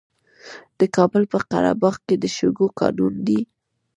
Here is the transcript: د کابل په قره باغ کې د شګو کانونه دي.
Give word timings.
د 0.79 0.81
کابل 0.95 1.23
په 1.31 1.37
قره 1.49 1.73
باغ 1.81 1.95
کې 2.05 2.15
د 2.19 2.25
شګو 2.37 2.67
کانونه 2.79 3.19
دي. 3.27 3.39